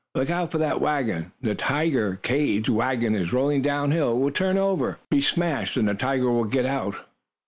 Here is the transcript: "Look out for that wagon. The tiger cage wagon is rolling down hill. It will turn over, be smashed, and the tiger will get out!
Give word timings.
"Look 0.15 0.31
out 0.31 0.49
for 0.49 0.57
that 0.57 0.81
wagon. 0.81 1.31
The 1.43 1.53
tiger 1.53 2.17
cage 2.23 2.67
wagon 2.67 3.13
is 3.13 3.31
rolling 3.31 3.61
down 3.61 3.91
hill. 3.91 4.13
It 4.13 4.17
will 4.17 4.31
turn 4.31 4.57
over, 4.57 4.97
be 5.11 5.21
smashed, 5.21 5.77
and 5.77 5.87
the 5.87 5.93
tiger 5.93 6.31
will 6.31 6.45
get 6.45 6.65
out! 6.65 6.95